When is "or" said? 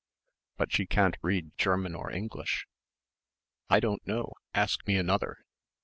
1.93-2.09